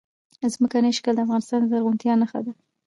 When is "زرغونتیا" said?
1.71-2.13